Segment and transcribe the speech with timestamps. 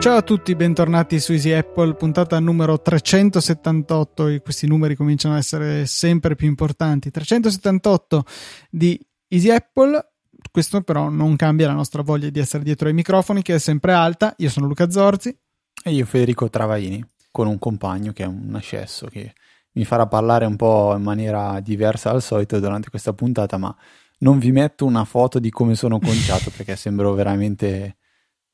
[0.00, 5.38] Ciao a tutti, bentornati su Easy Apple, puntata numero 378 e questi numeri cominciano a
[5.38, 7.10] essere sempre più importanti.
[7.10, 8.24] 378
[8.70, 8.98] di
[9.28, 10.12] Easy Apple,
[10.50, 13.92] questo però non cambia la nostra voglia di essere dietro ai microfoni che è sempre
[13.92, 14.34] alta.
[14.38, 15.36] Io sono Luca Zorzi.
[15.84, 17.04] E io Federico Travaini,
[17.38, 19.32] con un compagno che è un ascesso che
[19.74, 23.72] mi farà parlare un po' in maniera diversa dal solito durante questa puntata, ma
[24.18, 27.98] non vi metto una foto di come sono conciato perché sembro veramente...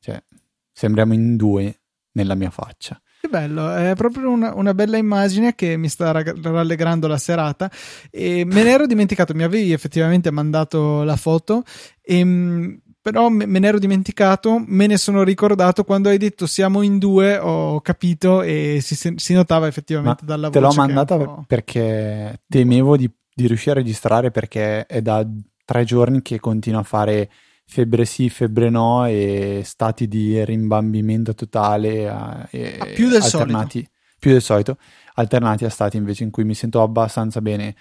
[0.01, 0.23] Cioè,
[0.71, 1.81] sembriamo in due
[2.13, 3.01] nella mia faccia.
[3.23, 7.71] Che bello, è proprio una, una, bella immagine che mi sta rallegrando la serata.
[8.11, 11.63] E me ne ero dimenticato, mi avevi effettivamente mandato la foto,
[12.03, 16.47] e, ehm, però me, me ne ero dimenticato, me ne sono ricordato quando hai detto
[16.47, 20.59] siamo in due, ho capito e si, si notava effettivamente Ma dalla voce.
[20.59, 25.23] Te l'ho mandata perché temevo di, di riuscire a registrare perché è da
[25.67, 27.31] tre giorni che continuo a fare
[27.67, 32.05] febbre sì, febbre no e stati di rimbambimento totale
[32.53, 33.91] eh, ah, più del alternati, solito.
[34.19, 34.79] più del solito,
[35.17, 37.75] alternati a stati invece in cui mi sento abbastanza bene.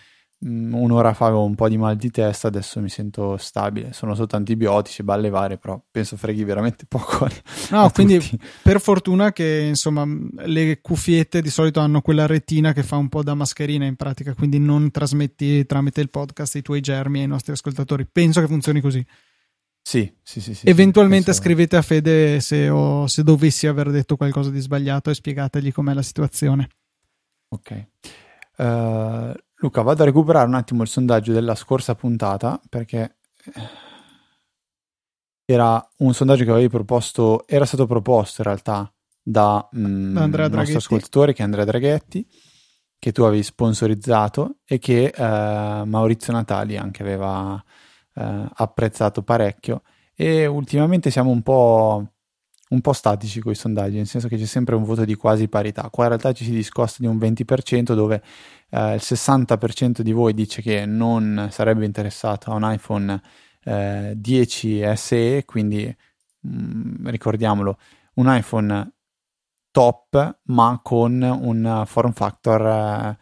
[0.45, 3.93] Mm, un'ora fa avevo un po' di mal di testa, adesso mi sento stabile.
[3.93, 7.27] Sono sotto antibiotici, balle varie, però penso freghi veramente poco.
[7.69, 8.39] No, quindi tutti.
[8.61, 10.05] per fortuna che insomma
[10.45, 14.33] le cuffiette di solito hanno quella retina che fa un po' da mascherina in pratica,
[14.33, 18.05] quindi non trasmetti tramite il podcast i tuoi germi ai nostri ascoltatori.
[18.11, 19.05] Penso che funzioni così.
[19.81, 20.53] Sì, sì, sì.
[20.53, 25.09] sì Eventualmente sì, scrivete a Fede se, ho, se, dovessi aver detto qualcosa di sbagliato
[25.09, 26.69] e spiegategli com'è la situazione.
[27.49, 27.87] Ok.
[28.55, 29.33] Uh,
[29.63, 33.61] Luca, vado a recuperare un attimo il sondaggio della scorsa puntata perché eh,
[35.45, 40.53] era un sondaggio che avevi proposto, era stato proposto in realtà da mm, Andrea un
[40.53, 42.27] nostro ascoltatore che è Andrea Draghetti,
[42.99, 47.61] che tu avevi sponsorizzato e che uh, Maurizio Natali anche aveva
[48.15, 49.83] eh, apprezzato parecchio.
[50.13, 52.12] E ultimamente siamo un po',
[52.73, 55.47] un po' statici con i sondaggi, nel senso che c'è sempre un voto di quasi
[55.47, 55.89] parità.
[55.89, 58.21] Qua in realtà ci si discosta di un 20% dove
[58.69, 63.21] eh, il 60% di voi dice che non sarebbe interessato a un iPhone
[63.63, 65.95] eh, 10 SE, quindi
[66.39, 67.77] mh, mm, ricordiamolo,
[68.15, 68.91] un iPhone
[69.69, 73.17] top ma con un form factor eh,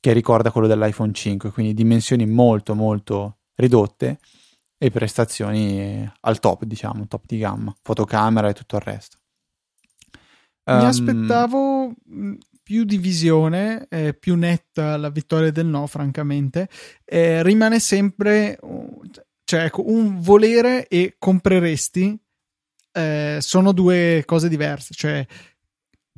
[0.00, 4.18] che ricorda quello dell'iPhone 5, quindi dimensioni molto molto ridotte
[4.78, 9.18] e prestazioni al top, diciamo, top di gamma, fotocamera e tutto il resto.
[10.70, 11.94] Mi um, aspettavo
[12.62, 16.68] più divisione, eh, più netta la vittoria del no, francamente.
[17.04, 18.58] Eh, rimane sempre
[19.48, 22.20] cioè, ecco, un volere e compreresti
[22.92, 24.92] eh, sono due cose diverse.
[24.92, 25.26] Cioè,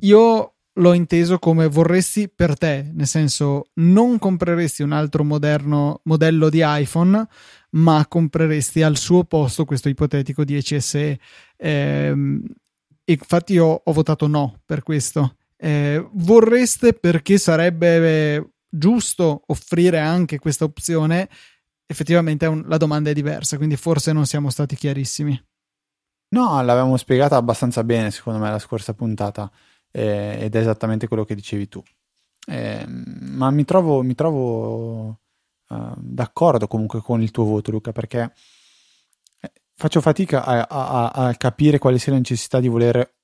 [0.01, 6.49] io l'ho inteso come vorresti per te, nel senso non compreresti un altro moderno modello
[6.49, 7.27] di iPhone,
[7.71, 11.19] ma compreresti al suo posto questo ipotetico 10 SE.
[11.55, 12.41] Eh,
[13.05, 15.35] infatti io ho votato no per questo.
[15.55, 21.29] Eh, vorreste perché sarebbe giusto offrire anche questa opzione?
[21.85, 25.39] Effettivamente un, la domanda è diversa, quindi forse non siamo stati chiarissimi.
[26.29, 29.51] No, l'avevamo spiegata abbastanza bene, secondo me, la scorsa puntata
[29.91, 31.83] eh, ed è esattamente quello che dicevi tu.
[32.47, 35.19] Eh, ma mi trovo, mi trovo
[35.67, 38.33] uh, d'accordo comunque con il tuo voto, Luca, perché
[39.39, 43.15] eh, faccio fatica a, a, a, capire quale sia la necessità di volere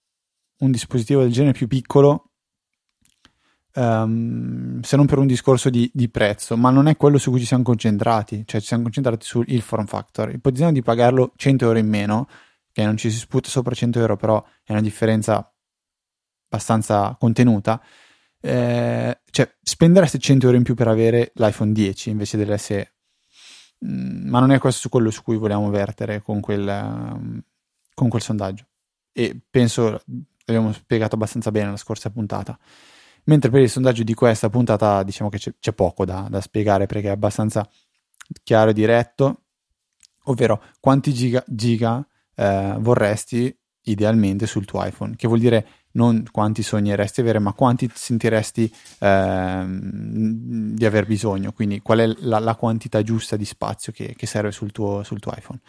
[0.59, 2.23] un dispositivo del genere più piccolo.
[3.73, 7.39] Um, se non per un discorso di, di, prezzo, ma non è quello su cui
[7.39, 10.31] ci siamo concentrati, cioè ci siamo concentrati sul form factor.
[10.31, 12.27] Ipotizziamo di pagarlo 100 euro in meno,
[12.71, 15.51] che non ci si sputa sopra 100 euro, però è una differenza
[16.49, 17.81] abbastanza contenuta,
[18.41, 22.93] eh, cioè spenderesti 100 euro in più per avere l'iPhone 10 invece dell'SE.
[23.85, 27.41] Mm, ma non è questo quello su cui vogliamo vertere con quel, um,
[27.93, 28.65] con quel sondaggio.
[29.11, 30.01] E penso
[30.45, 32.57] l'abbiamo spiegato abbastanza bene la scorsa puntata.
[33.25, 36.85] Mentre per il sondaggio di questa puntata diciamo che c'è, c'è poco da, da, spiegare
[36.85, 37.69] perché è abbastanza
[38.43, 39.41] chiaro e diretto,
[40.25, 42.05] ovvero quanti giga, giga
[42.35, 45.67] eh, vorresti idealmente sul tuo iPhone, che vuol dire
[45.97, 52.39] non quanti sogneresti avere, ma quanti sentiresti eh, di aver bisogno, quindi qual è la,
[52.39, 55.59] la quantità giusta di spazio che, che serve sul tuo, sul tuo iPhone.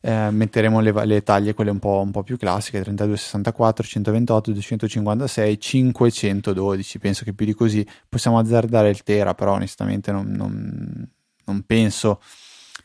[0.00, 5.58] Eh, metteremo le, le, taglie, quelle un po', un po', più classiche, 3264, 128, 256,
[5.58, 11.08] 512, penso che più di così possiamo azzardare il Tera, però onestamente non, non,
[11.46, 12.20] non penso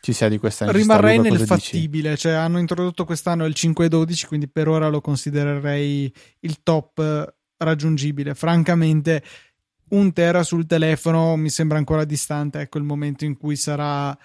[0.01, 2.21] ci sia di questa Rimarrei Luca, nel fattibile, dici?
[2.21, 6.11] cioè hanno introdotto quest'anno il 5.12, quindi per ora lo considererei
[6.41, 8.33] il top raggiungibile.
[8.33, 9.23] Francamente,
[9.89, 12.59] un tera sul telefono mi sembra ancora distante.
[12.59, 14.17] Ecco il momento in cui sarà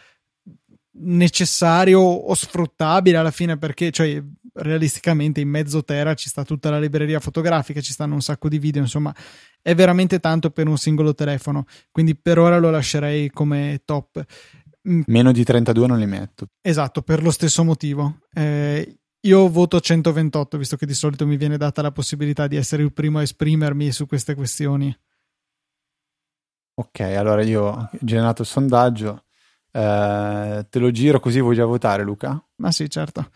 [0.96, 4.22] necessario o sfruttabile alla fine perché cioè
[4.56, 8.60] realisticamente in mezzo tera ci sta tutta la libreria fotografica ci stanno un sacco di
[8.60, 9.12] video insomma
[9.60, 14.24] è veramente tanto per un singolo telefono quindi per ora lo lascerei come top.
[15.06, 20.58] Meno di 32 non li metto esatto per lo stesso motivo eh, io voto 128
[20.58, 23.92] visto che di solito mi viene data la possibilità di essere il primo a esprimermi
[23.92, 24.94] su queste questioni
[26.74, 29.24] ok allora io ho generato il sondaggio
[29.76, 32.40] eh, te lo giro così vuoi già votare, Luca?
[32.56, 33.28] Ma sì, certo.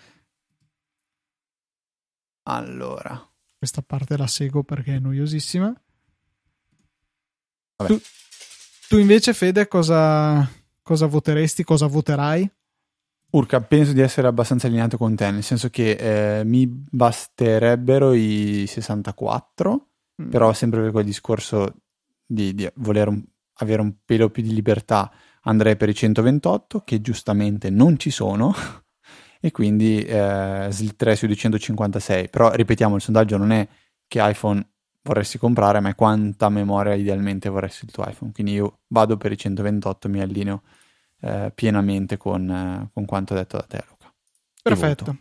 [2.45, 3.21] Allora.
[3.57, 5.83] Questa parte la seguo perché è noiosissima.
[7.75, 8.01] Tu,
[8.89, 10.49] tu, invece, Fede, cosa,
[10.89, 11.65] cosa voteresti?
[11.65, 12.51] Cosa voterai?
[13.33, 18.65] Urca, penso di essere abbastanza allineato con te, nel senso che eh, mi basterebbero i
[18.67, 19.89] 64,
[20.23, 20.31] mm.
[20.31, 21.75] però sempre per quel discorso
[22.25, 23.23] di, di voler un,
[23.57, 25.13] avere un pelo più di libertà
[25.43, 28.55] andrei per i 128 che giustamente non ci sono
[29.41, 33.67] e quindi eh, slitterei sui 256 però ripetiamo il sondaggio non è
[34.07, 34.67] che iPhone
[35.03, 39.33] vorresti comprare ma è quanta memoria idealmente vorresti il tuo iPhone quindi io vado per
[39.33, 40.63] i 128 mi allineo
[41.21, 44.13] eh, pienamente con, eh, con, quanto detto da te Luca
[44.63, 45.17] perfetto.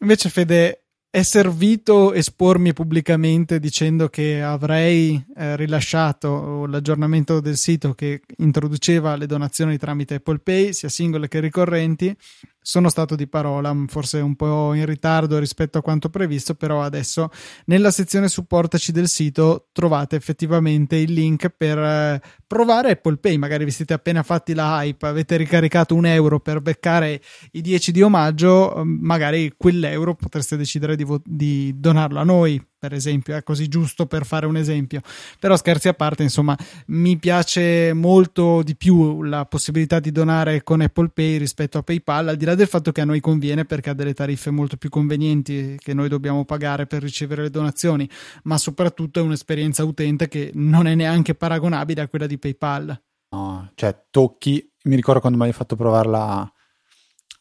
[0.00, 8.22] invece Fede è servito espormi pubblicamente dicendo che avrei eh, rilasciato l'aggiornamento del sito che
[8.36, 12.16] introduceva le donazioni tramite Apple Pay, sia singole che ricorrenti,
[12.62, 17.30] sono stato di parola, forse un po' in ritardo rispetto a quanto previsto, però adesso
[17.64, 23.38] nella sezione supportaci del sito trovate effettivamente il link per eh, provare Apple Pay.
[23.38, 27.20] Magari vi siete appena fatti la hype, avete ricaricato un euro per beccare
[27.52, 32.94] i 10 di omaggio, magari quell'euro potreste decidere di, vo- di donarlo a noi per
[32.94, 35.02] esempio, è così giusto per fare un esempio.
[35.38, 36.56] Però scherzi a parte, insomma,
[36.86, 42.28] mi piace molto di più la possibilità di donare con Apple Pay rispetto a PayPal,
[42.28, 44.88] al di là del fatto che a noi conviene perché ha delle tariffe molto più
[44.88, 48.08] convenienti che noi dobbiamo pagare per ricevere le donazioni,
[48.44, 52.98] ma soprattutto è un'esperienza utente che non è neanche paragonabile a quella di PayPal.
[53.32, 56.50] No, cioè tocchi, mi ricordo quando mi hai fatto provare la,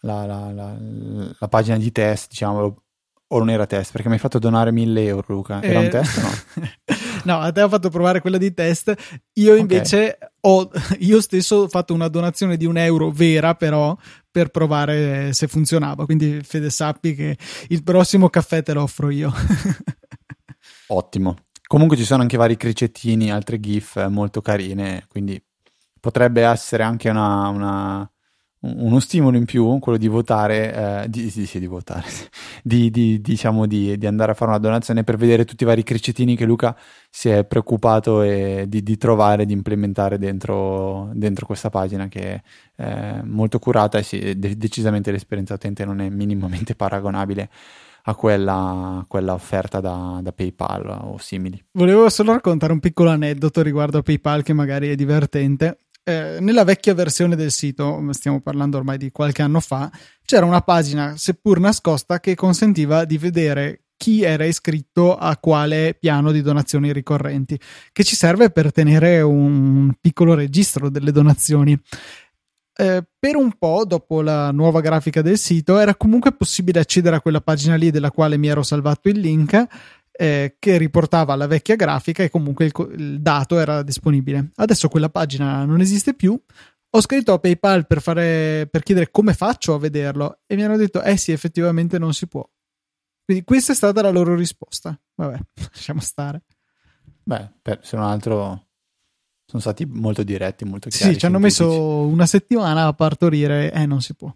[0.02, 0.78] la, la,
[1.40, 2.84] la pagina di test, diciamo,
[3.32, 3.92] o non era test?
[3.92, 5.62] Perché mi hai fatto donare 1000 euro, Luca.
[5.62, 5.84] Era eh...
[5.84, 6.68] un test no?
[7.26, 8.94] no, a te ho fatto provare quella di test.
[9.34, 10.30] Io invece okay.
[10.42, 13.96] ho io stesso fatto una donazione di un euro vera, però,
[14.30, 16.06] per provare se funzionava.
[16.06, 17.38] Quindi, Fede, sappi che
[17.68, 19.32] il prossimo caffè te lo offro io.
[20.88, 21.36] Ottimo.
[21.68, 25.40] Comunque ci sono anche vari cricettini, altre GIF molto carine, quindi
[26.00, 28.12] potrebbe essere anche una, una
[28.62, 32.06] uno stimolo in più, quello di votare, eh, di, sì, di, votare,
[32.62, 35.84] di, di, diciamo di, di, andare a fare una donazione per vedere tutti i vari
[35.84, 36.76] cricetini che Luca
[37.10, 42.42] si è preoccupato e di, trovare, di implementare dentro, dentro, questa pagina che
[42.76, 47.50] è molto curata e sì, de- decisamente l'esperienza utente non è minimamente paragonabile
[48.04, 51.64] a quella, quella offerta da, da, PayPal o simili.
[51.72, 55.80] Volevo solo raccontare un piccolo aneddoto riguardo a PayPal che magari è divertente
[56.10, 59.92] eh, nella vecchia versione del sito, stiamo parlando ormai di qualche anno fa,
[60.26, 66.32] c'era una pagina, seppur nascosta, che consentiva di vedere chi era iscritto a quale piano
[66.32, 67.60] di donazioni ricorrenti,
[67.92, 71.80] che ci serve per tenere un piccolo registro delle donazioni.
[72.74, 77.22] Eh, per un po', dopo la nuova grafica del sito, era comunque possibile accedere a
[77.22, 79.68] quella pagina lì della quale mi ero salvato il link
[80.22, 84.52] eh, che riportava la vecchia grafica e comunque il, il, dato era disponibile.
[84.56, 86.38] Adesso quella pagina non esiste più.
[86.92, 90.76] Ho scritto a PayPal per, fare, per chiedere come faccio a vederlo e mi hanno
[90.76, 92.46] detto: Eh sì, effettivamente non si può.
[93.24, 95.00] Quindi questa è stata la loro risposta.
[95.16, 95.40] Vabbè,
[95.72, 96.42] lasciamo stare.
[97.24, 98.68] Beh, per, se non altro
[99.46, 101.14] sono stati molto diretti, molto chiari.
[101.14, 104.36] Sì, ci hanno messo una settimana a partorire e eh, non si può.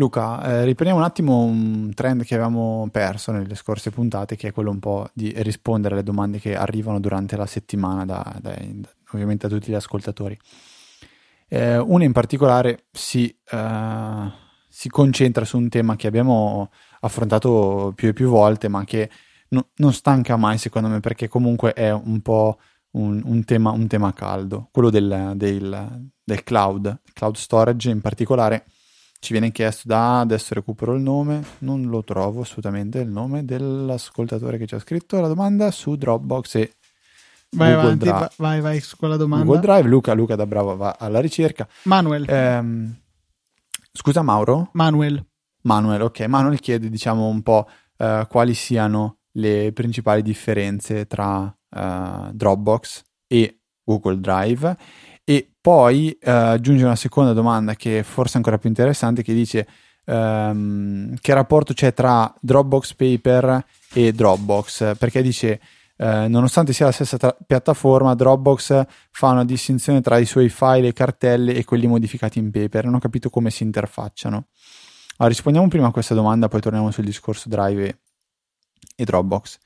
[0.00, 4.52] Luca, eh, riprendiamo un attimo un trend che avevamo perso nelle scorse puntate, che è
[4.52, 8.88] quello un po' di rispondere alle domande che arrivano durante la settimana, da, da, da,
[9.12, 10.36] ovviamente a tutti gli ascoltatori.
[11.48, 14.32] Eh, una in particolare si, eh,
[14.68, 19.10] si, concentra su un tema che abbiamo affrontato più e più volte, ma che
[19.48, 22.58] no, non stanca mai, secondo me, perché comunque è un po'
[22.92, 28.64] un, un, tema, un tema, caldo, quello del, del, del cloud, cloud storage in particolare
[29.20, 34.56] ci viene chiesto da adesso recupero il nome, non lo trovo assolutamente il nome dell'ascoltatore
[34.56, 36.72] che ci ha scritto la domanda su Dropbox e
[37.50, 38.30] vai Google avanti, Drive.
[38.36, 39.44] vai vai su quella domanda.
[39.44, 41.68] Google Drive, Luca, Luca da bravo va alla ricerca.
[41.82, 42.24] Manuel.
[42.28, 42.96] Ehm,
[43.92, 44.70] scusa Mauro?
[44.72, 45.24] Manuel.
[45.62, 46.20] Manuel, ok.
[46.20, 53.60] Manuel chiede diciamo un po' eh, quali siano le principali differenze tra uh, Dropbox e
[53.84, 54.76] Google Drive
[55.60, 59.66] poi uh, aggiunge una seconda domanda che è forse ancora più interessante che dice
[60.06, 65.60] um, che rapporto c'è tra Dropbox Paper e Dropbox perché dice
[66.02, 70.88] eh, nonostante sia la stessa tra- piattaforma, Dropbox fa una distinzione tra i suoi file
[70.88, 72.86] e cartelle e quelli modificati in paper.
[72.86, 74.46] Non ho capito come si interfacciano.
[75.16, 77.98] Allora, rispondiamo prima a questa domanda, poi torniamo sul discorso Drive e,
[78.96, 79.58] e Dropbox.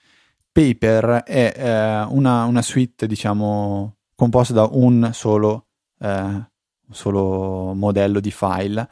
[0.51, 5.67] Paper è eh, una, una, suite, diciamo, composta da un solo,
[6.05, 6.51] eh,
[6.91, 8.89] solo modello di file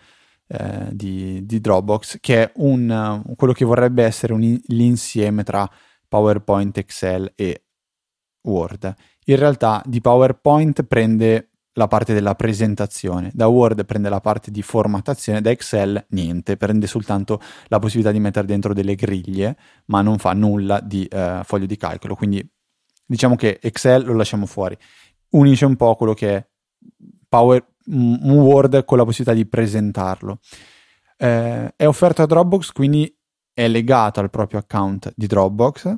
[0.47, 5.69] eh, di, di, Dropbox, che è un, quello che vorrebbe essere un, l'insieme tra
[6.09, 7.65] PowerPoint, Excel e
[8.43, 8.95] Word.
[9.27, 14.61] In realtà di PowerPoint prende la parte della presentazione, da Word prende la parte di
[14.61, 20.19] formattazione, da Excel niente, prende soltanto la possibilità di mettere dentro delle griglie, ma non
[20.19, 22.15] fa nulla di eh, foglio di calcolo.
[22.15, 22.47] Quindi
[23.07, 24.77] diciamo che Excel lo lasciamo fuori.
[25.31, 26.47] Unisce un po' quello che è
[27.33, 30.41] Power, un Word con la possibilità di presentarlo.
[31.17, 33.11] Eh, è offerto a Dropbox, quindi
[33.55, 35.95] è legato al proprio account di Dropbox,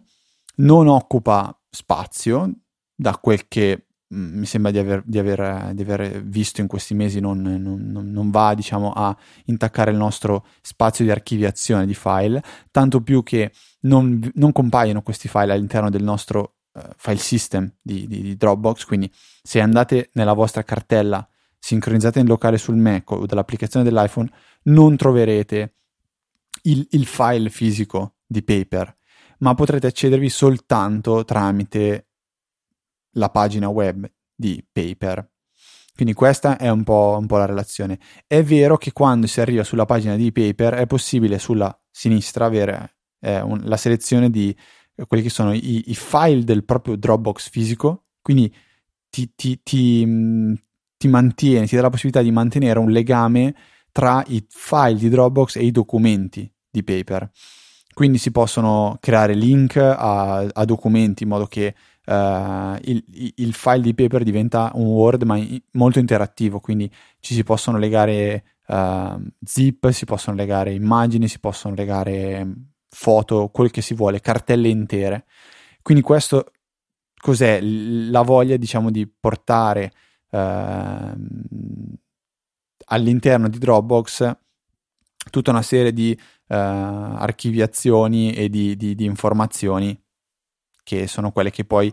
[0.57, 2.53] non occupa spazio,
[2.95, 6.95] da quel che mm, mi sembra di aver, di, aver, di aver, visto in questi
[6.95, 12.41] mesi, non, non, non, va diciamo, a intaccare il nostro spazio di archiviazione di file,
[12.71, 13.51] tanto più che
[13.81, 18.85] non, non compaiono questi file all'interno del nostro uh, file system di, di, di Dropbox,
[18.85, 19.11] quindi
[19.43, 21.27] se andate nella vostra cartella
[21.59, 24.31] sincronizzata in locale sul Mac o dall'applicazione dell'iPhone,
[24.65, 25.75] non troverete
[26.63, 28.95] il, il file fisico di paper,
[29.39, 32.09] ma potrete accedervi soltanto tramite
[33.13, 35.31] la pagina web di paper.
[35.95, 37.99] Quindi questa è un po', un po', la relazione.
[38.27, 42.97] È vero che quando si arriva sulla pagina di paper è possibile sulla sinistra avere
[43.21, 44.55] eh, un, la selezione di
[45.07, 48.53] quelli che sono i, i, file del proprio Dropbox fisico, quindi
[49.11, 50.55] ti, ti, ti, mm,
[50.97, 53.55] ti mantiene, ti dà la possibilità di mantenere un legame
[53.93, 57.31] tra i file di Dropbox e i documenti di paper.
[57.93, 61.75] Quindi si possono creare link a, a documenti in modo che
[62.07, 67.35] uh, il, il, file di paper diventa un Word ma in, molto interattivo, quindi ci
[67.35, 73.83] si possono legare uh, zip, si possono legare immagini, si possono legare foto, quel che
[73.83, 75.27] si vuole, cartelle intere.
[75.83, 76.53] Quindi questo
[77.19, 77.61] cos'è?
[77.61, 79.93] La voglia, diciamo, di portare
[80.31, 81.99] uh,
[82.87, 84.37] all'interno di Dropbox
[85.31, 89.99] tutta una serie di uh, archiviazioni e di, di, di, informazioni
[90.83, 91.93] che sono quelle che poi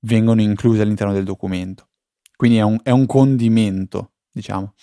[0.00, 1.88] vengono incluse all'interno del documento.
[2.36, 4.74] Quindi è un, è un condimento, diciamo.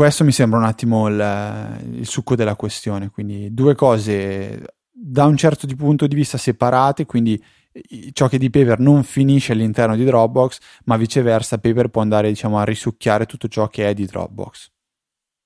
[0.00, 3.10] Questo mi sembra un attimo il, il succo della questione.
[3.10, 7.38] Quindi due cose da un certo punto di vista separate, quindi
[8.12, 12.58] ciò che di Paper non finisce all'interno di Dropbox, ma viceversa Paper può andare diciamo,
[12.58, 14.70] a risucchiare tutto ciò che è di Dropbox.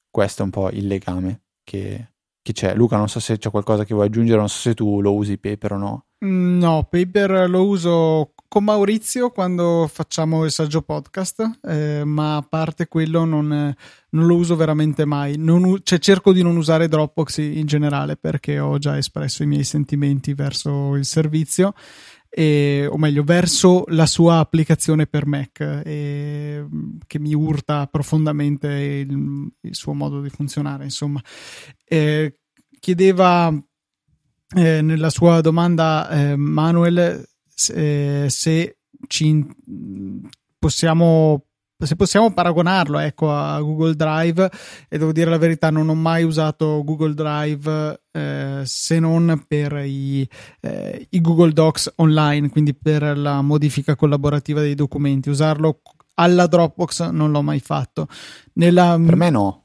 [0.09, 2.77] Questo è un po' il legame che, che c'è.
[2.77, 5.37] Luca, non so se c'è qualcosa che vuoi aggiungere, non so se tu lo usi
[5.37, 6.07] Paper o no.
[6.25, 12.47] Mm, no, Paper lo uso con Maurizio quando facciamo il saggio podcast, eh, ma a
[12.49, 15.35] parte quello non, non lo uso veramente mai.
[15.37, 19.65] Non, cioè, cerco di non usare Dropbox in generale perché ho già espresso i miei
[19.65, 21.73] sentimenti verso il servizio
[22.29, 26.65] e, o meglio, verso la sua applicazione per Mac, e,
[27.09, 30.85] che mi urta profondamente il, il, suo modo di funzionare.
[30.85, 31.21] Insomma,
[31.85, 32.39] eh,
[32.79, 33.53] chiedeva
[34.55, 39.47] eh, nella sua domanda eh, Manuel se, se ci
[40.59, 41.45] possiamo
[41.85, 44.51] se possiamo paragonarlo ecco, a Google Drive
[44.89, 49.73] e devo dire la verità non ho mai usato Google Drive eh, se non per
[49.85, 50.27] i,
[50.61, 55.29] eh, i, Google Docs online quindi per la modifica collaborativa dei documenti.
[55.29, 55.81] Usarlo
[56.15, 58.07] alla Dropbox non l'ho mai fatto.
[58.55, 58.99] Nella...
[59.05, 59.65] per me no.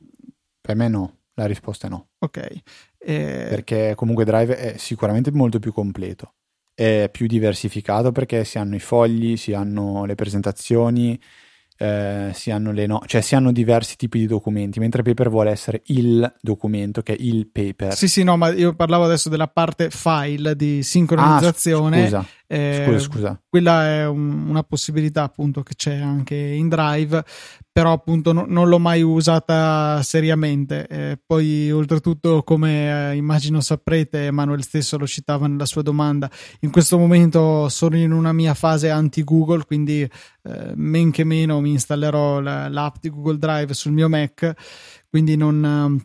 [0.60, 1.14] Per me no.
[1.36, 2.10] La risposta è no.
[2.20, 2.62] Ok.
[2.98, 3.48] Eh...
[3.50, 6.34] perché comunque Drive è sicuramente molto più completo
[6.80, 11.20] è più diversificato perché si hanno i fogli si hanno le presentazioni
[11.82, 15.50] eh, si, hanno le no- cioè si hanno diversi tipi di documenti, mentre Paper vuole
[15.50, 17.96] essere il documento, che è il paper.
[17.96, 22.02] Sì, sì, no, ma io parlavo adesso della parte file di sincronizzazione.
[22.02, 22.26] Ah, scusa.
[22.52, 23.42] Eh, scusa, scusa.
[23.48, 27.24] Quella è un, una possibilità appunto che c'è anche in Drive,
[27.72, 30.88] però appunto no, non l'ho mai usata seriamente.
[30.88, 36.28] Eh, poi oltretutto, come eh, immagino saprete, Emanuele stesso lo citava nella sua domanda,
[36.62, 41.70] in questo momento sono in una mia fase anti-Google, quindi eh, men che meno mi
[41.70, 44.54] installerò la, l'app di Google Drive sul mio Mac,
[45.08, 46.04] quindi non,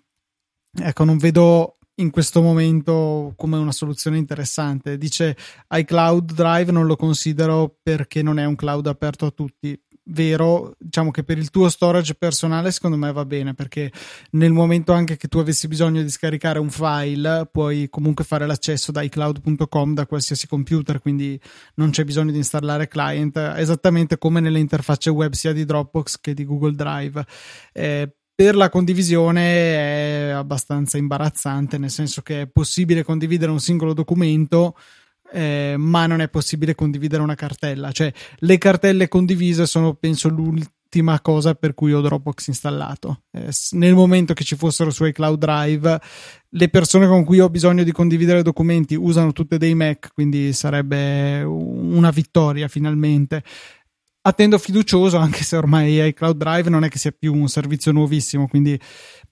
[0.78, 4.98] ecco, non vedo in questo momento come una soluzione interessante.
[4.98, 5.36] Dice
[5.70, 11.10] iCloud Drive non lo considero perché non è un cloud aperto a tutti vero, diciamo
[11.10, 13.90] che per il tuo storage personale secondo me va bene perché
[14.32, 18.92] nel momento anche che tu avessi bisogno di scaricare un file puoi comunque fare l'accesso
[18.92, 21.40] da iCloud.com da qualsiasi computer, quindi
[21.76, 26.34] non c'è bisogno di installare client, esattamente come nelle interfacce web sia di Dropbox che
[26.34, 27.24] di Google Drive.
[27.72, 33.94] Eh, per la condivisione è abbastanza imbarazzante, nel senso che è possibile condividere un singolo
[33.94, 34.74] documento
[35.34, 37.90] eh, ma non è possibile condividere una cartella.
[37.90, 43.22] Cioè, le cartelle condivise sono, penso, l'ultima cosa per cui ho Dropbox installato.
[43.32, 46.00] Eh, nel momento che ci fossero su iCloud Drive,
[46.48, 51.42] le persone con cui ho bisogno di condividere documenti usano tutte dei Mac, quindi sarebbe
[51.42, 53.42] una vittoria finalmente
[54.26, 58.48] attendo fiducioso, anche se ormai iCloud Drive non è che sia più un servizio nuovissimo,
[58.48, 58.78] quindi...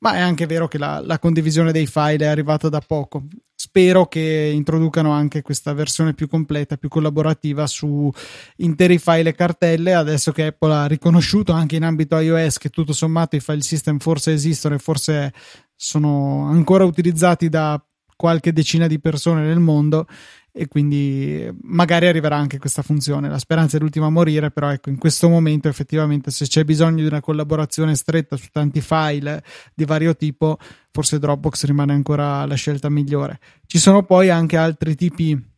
[0.00, 3.24] ma è anche vero che la, la, condivisione dei file è arrivata da poco.
[3.54, 8.10] Spero che introducano anche questa versione più completa, più collaborativa su
[8.56, 9.94] interi file e cartelle.
[9.94, 13.98] Adesso che Apple ha riconosciuto anche in ambito iOS che tutto sommato i file system
[13.98, 15.32] forse esistono e forse
[15.74, 17.82] sono ancora utilizzati da
[18.16, 20.06] qualche decina di persone nel mondo
[20.54, 23.28] e quindi magari arriverà anche questa funzione.
[23.28, 26.96] La speranza è l'ultima a morire, però ecco, in questo momento effettivamente se c'è bisogno
[26.96, 29.42] di una collaborazione stretta su tanti file
[29.74, 30.58] di vario tipo,
[30.90, 33.40] forse Dropbox rimane ancora la scelta migliore.
[33.66, 35.50] Ci sono poi anche altri tipi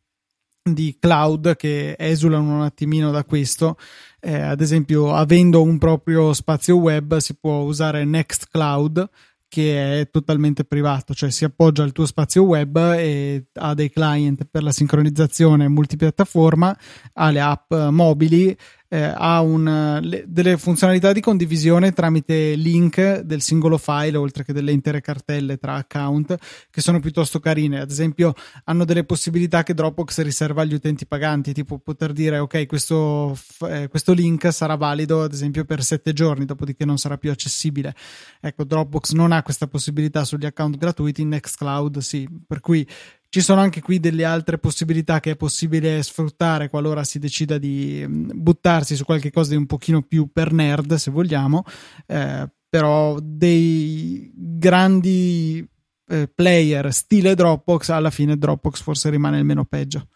[0.63, 3.77] di cloud che esulano un attimino da questo.
[4.21, 9.11] Eh, ad esempio, avendo un proprio spazio web, si può usare Nextcloud
[9.49, 14.47] che è totalmente privato, cioè si appoggia al tuo spazio web e ha dei client
[14.51, 16.77] per la sincronizzazione multipiattaforma,
[17.13, 18.57] ha le app mobili
[18.95, 24.53] eh, ha un, le, delle funzionalità di condivisione tramite link del singolo file oltre che
[24.53, 26.37] delle intere cartelle tra account
[26.71, 27.81] che sono piuttosto carine.
[27.81, 28.35] Ad esempio
[28.65, 33.37] hanno delle possibilità che Dropbox riserva agli utenti paganti tipo poter dire ok questo,
[33.69, 37.97] eh, questo link sarà valido ad esempio per sette giorni dopodiché non sarà più accessibile.
[38.41, 42.29] Ecco Dropbox non ha questa possibilità sugli account gratuiti Nextcloud sì.
[42.47, 42.87] Per cui
[43.35, 48.05] ci sono anche qui delle altre possibilità che è possibile sfruttare qualora si decida di
[48.07, 51.65] mm, buttarsi su qualche cosa di un pochino più per nerd, se vogliamo,
[52.07, 55.69] eh, però dei grandi
[56.07, 60.07] eh, player stile Dropbox, alla fine Dropbox forse rimane il meno peggio.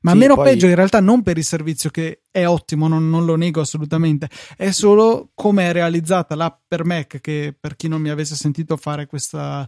[0.00, 0.46] Ma sì, meno poi...
[0.46, 4.28] peggio in realtà non per il servizio che è ottimo, non, non, lo nego assolutamente,
[4.56, 8.76] è solo come è realizzata l'app per Mac che per chi non mi avesse sentito
[8.76, 9.66] fare questa,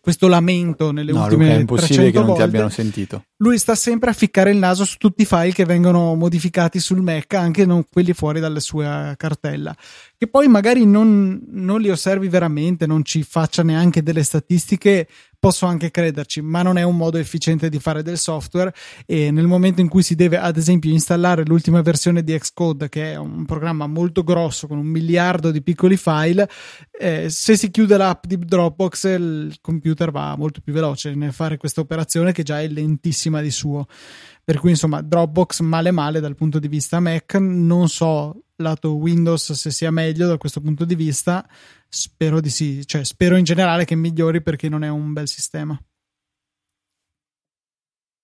[0.00, 3.24] questo lamento nelle no, ultime Luca, è impossibile che non volte, ti abbiano sentito.
[3.36, 7.02] Lui sta sempre a ficcare il naso su tutti i file che vengono modificati sul
[7.02, 9.76] Mac, anche non quelli fuori dalla sua cartella,
[10.16, 15.06] che poi magari non, non li osservi veramente, non ci faccia neanche delle statistiche
[15.42, 18.72] posso anche crederci, ma non è un modo efficiente di fare del software
[19.04, 23.12] e nel momento in cui si deve ad esempio installare l'ultima versione di Xcode che
[23.12, 26.48] è un programma molto grosso con un miliardo di piccoli file,
[26.90, 31.56] eh, se si chiude l'app di Dropbox il computer va molto più veloce nel fare
[31.56, 33.86] questa operazione che già è lentissima di suo.
[34.44, 39.52] Per cui insomma Dropbox male male dal punto di vista Mac, non so lato Windows
[39.52, 41.46] se sia meglio da questo punto di vista
[41.94, 45.78] Spero di sì, cioè spero in generale che migliori perché non è un bel sistema.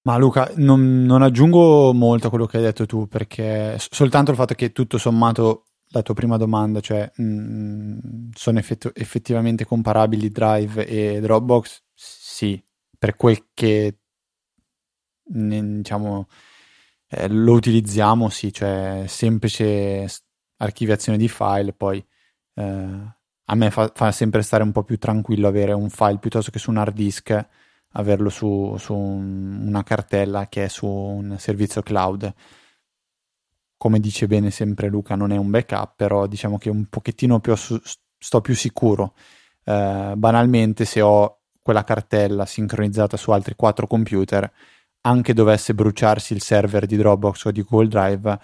[0.08, 4.38] Ma Luca, non, non, aggiungo molto a quello che hai detto tu, perché soltanto il
[4.38, 7.98] fatto che tutto sommato la tua prima domanda, cioè mh, mm,
[8.32, 12.58] sono effettu- effettivamente comparabili Drive e Dropbox, sì,
[12.98, 13.98] per quel che
[15.24, 16.26] ne, diciamo
[17.08, 20.06] eh, lo utilizziamo, sì, cioè semplice
[20.56, 22.02] archiviazione di file, poi
[22.54, 22.62] eh,
[23.44, 26.58] a me fa, fa, sempre stare un po' più tranquillo avere un file piuttosto che
[26.58, 27.46] su un hard disk,
[27.98, 32.32] averlo su, su un, una cartella che è su un servizio cloud.
[33.76, 37.54] Come dice bene sempre Luca, non è un backup, però diciamo che un pochettino più
[37.54, 37.80] su,
[38.18, 39.14] sto più sicuro.
[39.64, 44.50] Eh, banalmente, se ho quella cartella sincronizzata su altri quattro computer,
[45.02, 48.40] anche dovesse bruciarsi il server di Dropbox o di Google Drive,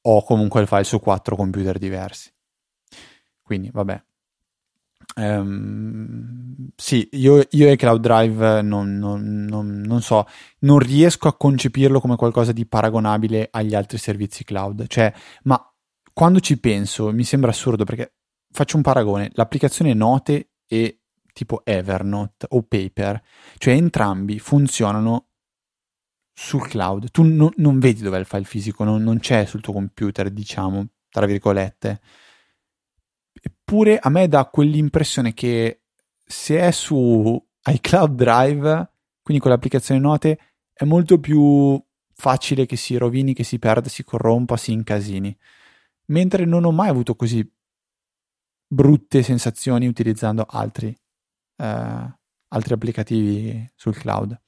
[0.00, 2.32] ho comunque il file su quattro computer diversi.
[3.42, 4.02] Quindi, vabbè,
[5.16, 10.26] Um, sì, io, io, e Cloud Drive non, non, non, non, so,
[10.60, 14.86] non riesco a concepirlo come qualcosa di paragonabile agli altri servizi cloud.
[14.86, 15.12] Cioè,
[15.44, 15.60] ma
[16.12, 18.14] quando ci penso mi sembra assurdo perché
[18.50, 21.00] faccio un paragone, l'applicazione Note e
[21.32, 23.22] tipo Evernote o Paper,
[23.58, 25.28] cioè entrambi funzionano
[26.32, 27.10] sul cloud.
[27.10, 31.26] Tu no, non vedi dov'è il file fisico, non c'è sul tuo computer, diciamo, tra
[31.26, 32.00] virgolette.
[33.68, 35.82] Eppure a me dà quell'impressione che
[36.24, 40.38] se è su iCloud Drive, quindi con l'applicazione note,
[40.72, 41.78] è molto più
[42.14, 45.36] facile che si rovini, che si perda, si corrompa, si incasini.
[46.06, 47.46] Mentre non ho mai avuto così
[48.66, 50.98] brutte sensazioni utilizzando altri,
[51.56, 52.16] eh,
[52.48, 54.40] altri applicativi sul cloud.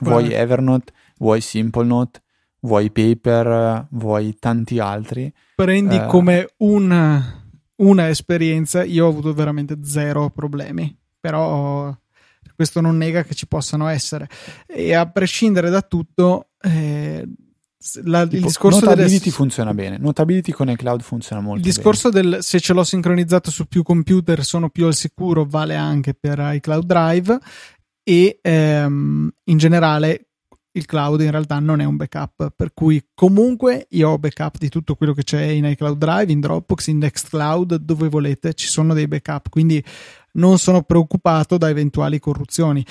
[0.00, 2.22] Vuoi Evernote, vuoi SimpleNote,
[2.60, 5.32] vuoi Paper, vuoi tanti altri.
[5.54, 7.47] Prendi eh, come una,
[7.78, 11.94] una esperienza, io ho avuto veramente zero problemi, però
[12.54, 14.28] questo non nega che ci possano essere.
[14.66, 17.26] E a prescindere da tutto, eh,
[18.04, 19.30] la, il discorso Notability delle...
[19.30, 19.98] funziona bene.
[19.98, 21.68] Notability con iCloud funziona molto bene.
[21.68, 22.30] Il discorso bene.
[22.30, 26.40] del se ce l'ho sincronizzato su più computer sono più al sicuro vale anche per
[26.40, 27.38] iCloud Drive
[28.02, 30.27] e ehm, in generale
[30.78, 34.68] il cloud in realtà non è un backup, per cui comunque io ho backup di
[34.68, 38.94] tutto quello che c'è in iCloud Drive, in Dropbox, in Nextcloud, dove volete, ci sono
[38.94, 39.84] dei backup, quindi
[40.32, 42.84] non sono preoccupato da eventuali corruzioni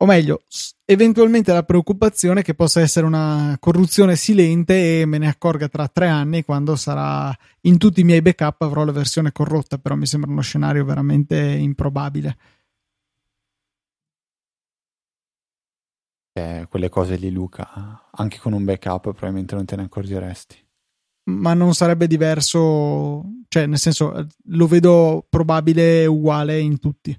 [0.00, 0.42] o meglio,
[0.84, 6.06] eventualmente la preoccupazione che possa essere una corruzione silente e me ne accorga tra tre
[6.06, 10.30] anni quando sarà in tutti i miei backup avrò la versione corrotta, però mi sembra
[10.30, 12.36] uno scenario veramente improbabile.
[16.38, 20.66] Eh, quelle cose lì, Luca, anche con un backup probabilmente non te ne accorgeresti.
[21.24, 27.18] Ma non sarebbe diverso, cioè nel senso lo vedo probabile uguale in tutti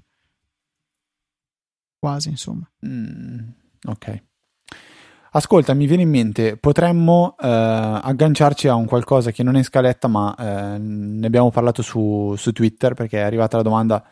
[2.00, 2.68] quasi insomma.
[2.86, 3.48] Mm,
[3.84, 4.22] ok.
[5.32, 9.64] Ascolta, mi viene in mente, potremmo eh, agganciarci a un qualcosa che non è in
[9.64, 14.04] scaletta, ma eh, ne abbiamo parlato su, su, Twitter perché è arrivata la domanda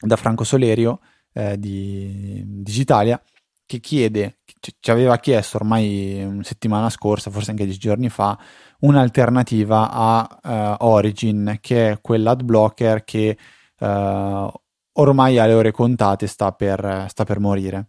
[0.00, 1.00] da Franco Solerio
[1.34, 3.20] eh, di Digitalia
[3.66, 4.38] che chiede,
[4.80, 8.38] ci aveva chiesto ormai una settimana scorsa, forse anche dieci giorni fa,
[8.80, 13.36] un'alternativa a uh, Origin, che è quell'ad blocker che
[13.78, 14.52] uh,
[14.92, 17.88] ormai ha le ore contate, sta per, sta per morire.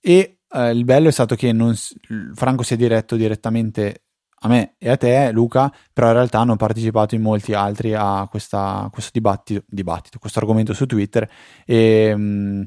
[0.00, 1.74] E eh, il bello è stato che non,
[2.34, 4.04] Franco si è diretto direttamente
[4.44, 8.26] a me e a te, Luca, però in realtà hanno partecipato in molti altri a
[8.30, 11.28] questa, questo dibattito, dibattito, questo argomento su Twitter
[11.64, 12.62] e mm,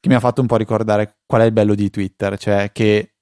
[0.00, 3.14] che mi ha fatto un po' ricordare qual è il bello di Twitter, cioè che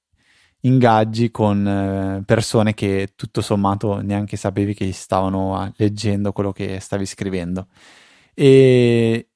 [0.61, 7.07] ingaggi con eh, persone che tutto sommato neanche sapevi che stavano leggendo quello che stavi
[7.07, 7.69] scrivendo.
[8.35, 9.31] E,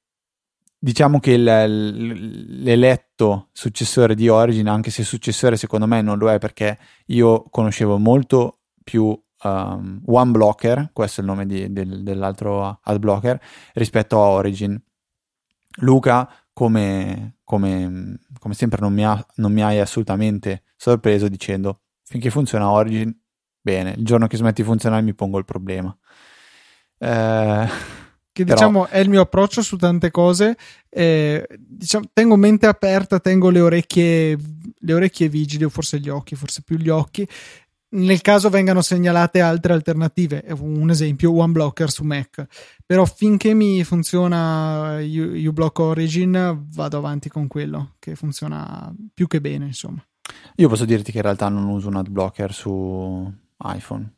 [0.77, 6.77] diciamo che l'eletto successore di Origin, anche se successore secondo me non lo è perché
[7.07, 10.31] io conoscevo molto più um, One
[10.91, 13.39] questo è il nome di, del, dell'altro ad blocker,
[13.73, 14.81] rispetto a Origin.
[15.77, 22.29] Luca, come, come, come sempre, non mi, ha, non mi hai assolutamente sorpreso dicendo finché
[22.29, 23.13] funziona Origin,
[23.59, 25.95] bene, il giorno che smetti di funzionare mi pongo il problema.
[26.99, 27.67] Eh,
[28.31, 28.93] che diciamo Però...
[28.93, 30.57] è il mio approccio su tante cose.
[30.89, 34.37] Eh, diciamo, tengo mente aperta, tengo le orecchie,
[34.79, 37.27] le orecchie vigili, o forse gli occhi, forse più gli occhi.
[37.93, 42.45] Nel caso vengano segnalate altre alternative, un esempio OneBlocker su Mac.
[42.85, 49.65] Però finché mi funziona uBlock Origin, vado avanti con quello che funziona più che bene,
[49.65, 50.03] insomma.
[50.55, 53.31] Io posso dirti che in realtà non uso un adblocker su
[53.63, 54.13] iPhone.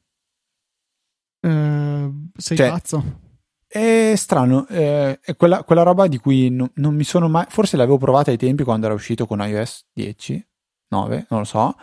[1.42, 3.20] Uh, sei cioè, pazzo?
[3.68, 7.46] È strano, eh, è quella, quella, roba di cui no, non mi sono mai.
[7.50, 10.48] Forse l'avevo provata ai tempi quando era uscito con iOS 10,
[10.88, 11.76] 9, non lo so.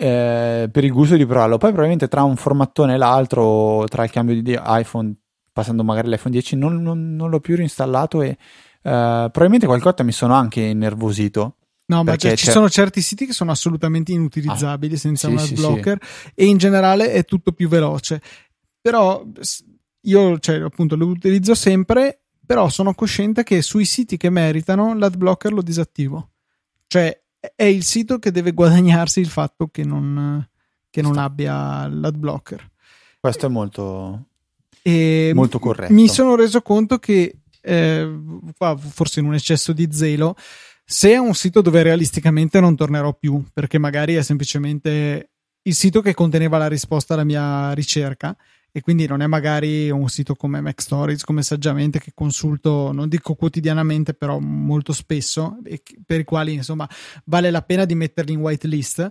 [0.00, 1.58] Eh, per il gusto di provarlo.
[1.58, 5.12] Poi, probabilmente tra un formattone e l'altro, tra il cambio di iPhone,
[5.52, 8.22] passando magari all'iPhone 10, non, non, non l'ho più reinstallato.
[8.22, 8.36] E eh,
[8.80, 11.56] probabilmente qualcosa mi sono anche innervosito.
[11.86, 12.36] No, ma ci c'è...
[12.36, 16.30] sono certi siti che sono assolutamente inutilizzabili ah, senza sì, un adblocker sì.
[16.34, 18.20] e in generale è tutto più veloce.
[18.80, 19.24] Però
[20.02, 25.52] io cioè, appunto lo utilizzo sempre, però sono cosciente che sui siti che meritano l'adblocker
[25.52, 26.30] lo disattivo.
[26.86, 27.20] Cioè
[27.54, 30.46] è il sito che deve guadagnarsi il fatto che non,
[30.90, 32.70] che non abbia l'adblocker.
[33.20, 34.26] Questo è molto,
[34.82, 35.92] e molto corretto.
[35.92, 38.20] Mi sono reso conto che, eh,
[38.78, 40.36] forse in un eccesso di zelo,
[40.84, 45.30] se è un sito dove realisticamente non tornerò più, perché magari è semplicemente
[45.62, 48.34] il sito che conteneva la risposta alla mia ricerca
[48.78, 53.08] e quindi non è magari un sito come Mac Stories, come Saggiamente che consulto, non
[53.08, 56.88] dico quotidianamente, però molto spesso, e per i quali insomma
[57.24, 59.10] vale la pena di metterli in whitelist.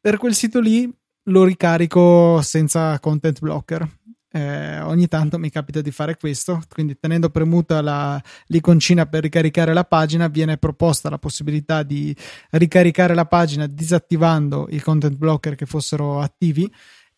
[0.00, 0.90] Per quel sito lì
[1.24, 3.86] lo ricarico senza content blocker.
[4.34, 9.74] Eh, ogni tanto mi capita di fare questo, quindi tenendo premuta la, l'iconcina per ricaricare
[9.74, 12.16] la pagina viene proposta la possibilità di
[12.52, 16.72] ricaricare la pagina disattivando i content blocker che fossero attivi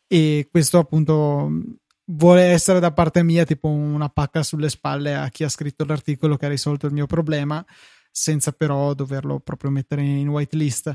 [0.09, 1.51] e questo appunto
[2.07, 6.37] vuole essere da parte mia tipo una pacca sulle spalle a chi ha scritto l'articolo
[6.37, 7.65] che ha risolto il mio problema
[8.11, 10.95] senza però doverlo proprio mettere in whitelist.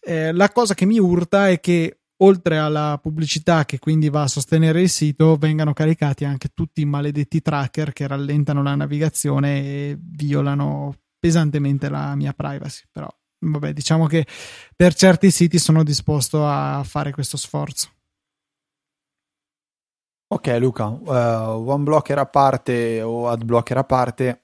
[0.00, 4.28] Eh, la cosa che mi urta è che oltre alla pubblicità che quindi va a
[4.28, 9.98] sostenere il sito, vengano caricati anche tutti i maledetti tracker che rallentano la navigazione e
[10.00, 12.84] violano pesantemente la mia privacy.
[12.90, 13.08] Però,
[13.40, 14.26] vabbè, diciamo che
[14.74, 17.93] per certi siti sono disposto a fare questo sforzo.
[20.34, 21.12] Ok, Luca, uh,
[21.64, 24.42] one blocker a parte o ad blocker a parte.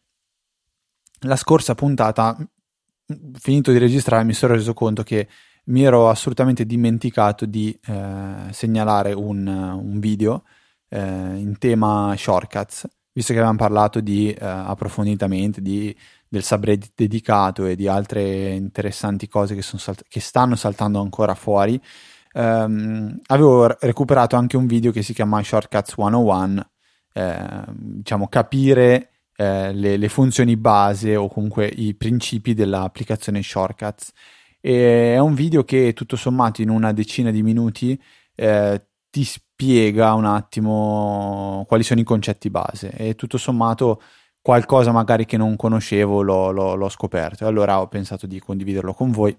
[1.22, 2.38] La scorsa puntata,
[3.32, 5.26] finito di registrare, mi sono reso conto che
[5.64, 10.44] mi ero assolutamente dimenticato di eh, segnalare un, un video
[10.88, 15.94] eh, in tema shortcuts, visto che avevamo parlato di eh, approfonditamente di,
[16.28, 21.82] del subreddit dedicato e di altre interessanti cose che, salt- che stanno saltando ancora fuori.
[22.32, 26.70] Um, avevo recuperato anche un video che si chiama Shortcuts 101,
[27.12, 34.12] eh, diciamo capire eh, le, le, funzioni base o comunque i principi dell'applicazione Shortcuts.
[34.60, 38.00] E è un video che tutto sommato in una decina di minuti
[38.34, 44.02] eh, ti spiega un attimo quali sono i concetti base e tutto sommato
[44.40, 49.10] qualcosa magari che non conoscevo l'ho, l'ho, l'ho scoperto allora ho pensato di condividerlo con
[49.10, 49.36] voi.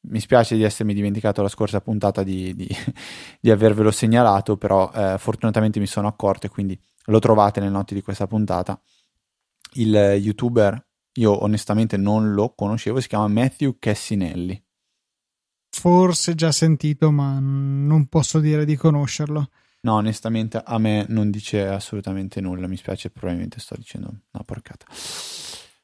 [0.00, 2.68] Mi spiace di essermi dimenticato la scorsa puntata di, di,
[3.40, 7.94] di avervelo segnalato, però eh, fortunatamente mi sono accorto e quindi lo trovate nelle notti
[7.94, 8.80] di questa puntata.
[9.72, 10.86] Il youtuber
[11.18, 14.62] io onestamente non lo conoscevo, si chiama Matthew Cassinelli.
[15.70, 19.50] Forse già sentito, ma non posso dire di conoscerlo.
[19.80, 24.86] No, onestamente a me non dice assolutamente nulla, mi spiace, probabilmente sto dicendo una porcata.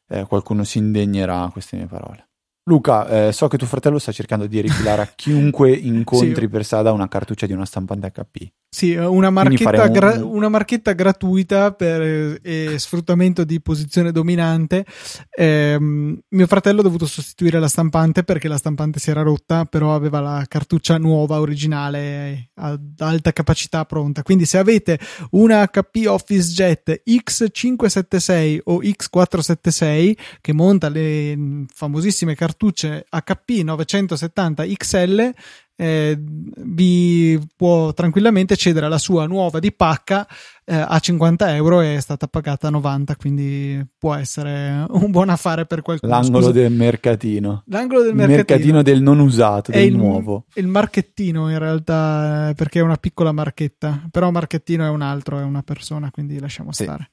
[0.09, 2.29] Eh, qualcuno si indegnerà a queste mie parole.
[2.67, 6.49] Luca, eh, so che tuo fratello sta cercando di rifilare a chiunque incontri sì.
[6.49, 8.49] per strada una cartuccia di una stampante HP.
[8.75, 14.85] Sì, una marchetta, gra- una marchetta gratuita per eh, sfruttamento di posizione dominante.
[15.31, 19.95] Eh, mio fratello ha dovuto sostituire la stampante perché la stampante si era rotta, però
[19.95, 24.23] aveva la cartuccia nuova, originale, ad alta capacità pronta.
[24.23, 24.99] Quindi se avete
[25.33, 35.33] una HP Office Jet X576 o X476 che monta le famosissime cartucce HP 970 XL,
[35.77, 40.27] eh, vi può tranquillamente cedere la sua nuova di pacca
[40.65, 45.31] eh, a 50 euro e è stata pagata a 90 quindi può essere un buon
[45.31, 46.13] affare per qualcuno.
[46.13, 46.53] L'angolo Scusa.
[46.53, 47.65] del mercatino.
[47.67, 50.47] L'angolo del mercatino, mercatino del non usato del il, nuovo.
[50.55, 54.07] il marchettino in realtà eh, perché è una piccola marchetta.
[54.11, 57.11] Però marchettino è un altro è una persona quindi lasciamo sì, stare.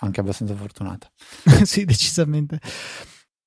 [0.00, 1.10] Anche abbastanza fortunata.
[1.64, 2.58] Sì decisamente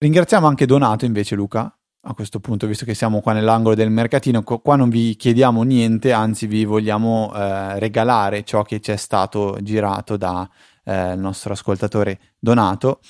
[0.02, 4.42] ringraziamo anche Donato invece Luca a questo punto, visto che siamo qua nell'angolo del mercatino,
[4.42, 9.60] qua non vi chiediamo niente, anzi vi vogliamo eh, regalare ciò che ci è stato
[9.62, 10.50] girato dal
[10.84, 13.02] eh, nostro ascoltatore Donato,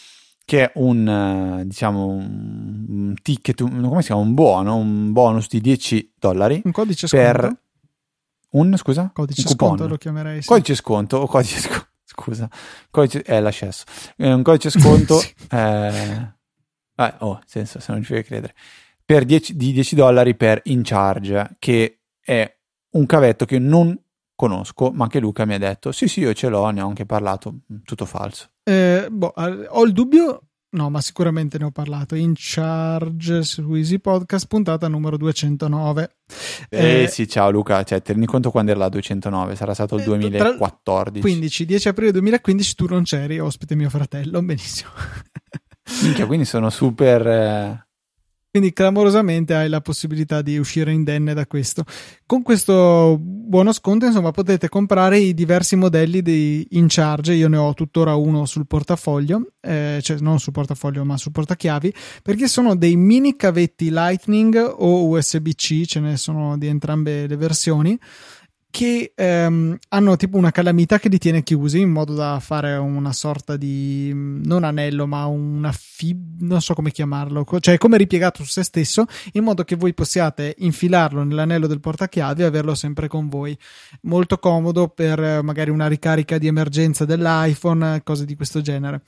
[0.43, 4.21] che è un, eh, diciamo, un ticket, un, come si chiama?
[4.21, 6.61] Un buono, un bonus di 10 dollari.
[6.65, 7.57] Un codice sconto?
[8.49, 9.11] Un, scusa?
[9.13, 10.41] Codice un sconto lo chiamerei.
[10.41, 10.49] Sì.
[10.49, 12.49] Codice sconto o codice sconto, scusa,
[12.89, 13.85] codice, eh, l'accesso.
[14.17, 15.15] Eh, un codice sconto...
[15.23, 15.33] sì.
[17.09, 18.53] Eh, oh, senso, se non ci vuoi credere,
[19.03, 22.57] per 10, di 10 dollari per In Charge, che è
[22.91, 23.97] un cavetto che non
[24.35, 27.05] conosco, ma che Luca mi ha detto, sì sì, io ce l'ho, ne ho anche
[27.05, 28.49] parlato, mm, tutto falso.
[28.63, 33.99] Eh, boh, ho il dubbio, no, ma sicuramente ne ho parlato, In Charge su Easy
[33.99, 36.15] Podcast, puntata numero 209.
[36.69, 40.03] Eh, eh sì, ciao Luca, cioè, tendi conto quando era la 209, sarà stato il
[40.05, 41.17] 2014.
[41.17, 44.89] Eh, 15, 10 aprile 2015 tu non c'eri, ospite mio fratello, benissimo.
[46.01, 47.27] Minchia, quindi sono super...
[47.27, 47.85] Eh...
[48.51, 51.85] Quindi clamorosamente hai la possibilità di uscire indenne da questo.
[52.25, 57.33] Con questo buono sconto, insomma, potete comprare i diversi modelli di In Charge.
[57.33, 61.93] Io ne ho tuttora uno sul portafoglio, eh, cioè non sul portafoglio, ma sul portachiavi,
[62.21, 67.97] perché sono dei mini cavetti Lightning o USB-C, ce ne sono di entrambe le versioni
[68.71, 73.13] che ehm, hanno tipo una calamita che li tiene chiusi in modo da fare una
[73.13, 78.49] sorta di non anello ma una fib non so come chiamarlo cioè come ripiegato su
[78.49, 83.27] se stesso in modo che voi possiate infilarlo nell'anello del portachiavi e averlo sempre con
[83.27, 83.57] voi.
[84.01, 89.01] Molto comodo per magari una ricarica di emergenza dell'iPhone cose di questo genere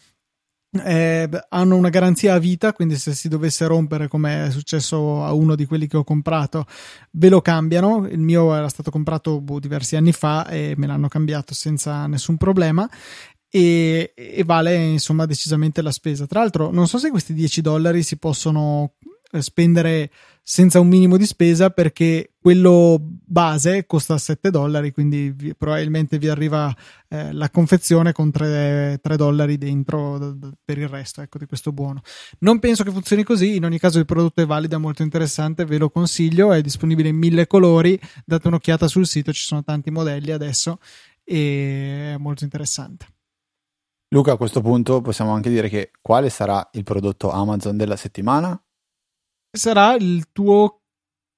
[0.84, 5.32] eh, hanno una garanzia a vita, quindi se si dovesse rompere come è successo a
[5.34, 6.66] uno di quelli che ho comprato,
[7.12, 8.08] ve lo cambiano.
[8.08, 12.38] Il mio era stato comprato boh, diversi anni fa e me l'hanno cambiato senza nessun
[12.38, 12.90] problema.
[13.50, 16.26] E, e, vale insomma decisamente la spesa.
[16.26, 18.94] Tra l'altro, non so se questi 10 dollari si possono
[19.41, 20.12] spendere
[20.46, 26.28] senza un minimo di spesa perché quello base costa 7 dollari, quindi vi, probabilmente vi
[26.28, 26.76] arriva
[27.08, 31.46] eh, la confezione con 3, 3 dollari dentro d- d- per il resto ecco, di
[31.46, 32.02] questo buono.
[32.39, 35.63] Non penso che funzioni così, in ogni caso il prodotto è valido, è molto interessante,
[35.63, 39.89] ve lo consiglio, è disponibile in mille colori, date un'occhiata sul sito, ci sono tanti
[39.91, 40.80] modelli adesso
[41.24, 43.08] e è molto interessante.
[44.10, 48.62] Luca, a questo punto possiamo anche dire che quale sarà il prodotto Amazon della settimana?
[49.56, 50.84] Sarà il tuo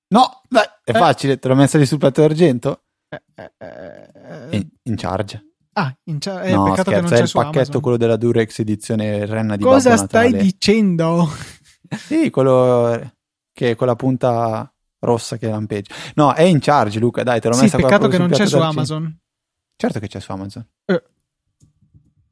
[0.08, 0.94] No, dai, è eh.
[0.94, 2.84] facile, te l'ho messa lì sul piatto d'argento?
[3.10, 5.56] Eh, eh, eh, in, in, charge.
[5.74, 6.50] Ah, in charge.
[6.50, 7.82] Eh, no, scherzo, che non è c'è il pacchetto, Amazon.
[7.82, 10.44] quello della Durex edizione Renna di Cosa Babbo stai Natale.
[10.44, 11.30] dicendo?
[11.88, 13.14] Sì, quello
[13.54, 15.94] che è con la punta rossa che lampeggia.
[16.16, 18.58] No, è in charge, Luca, dai, te l'ho sì, messa peccato che non c'è su.
[18.58, 19.20] Amazon.
[19.76, 20.68] Certo che c'è su Amazon.
[20.86, 21.04] Eh.